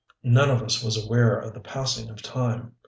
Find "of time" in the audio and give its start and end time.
2.09-2.73